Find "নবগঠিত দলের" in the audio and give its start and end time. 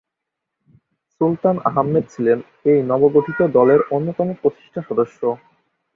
2.83-3.81